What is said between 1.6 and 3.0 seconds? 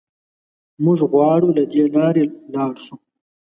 دې لارې لاړ شو.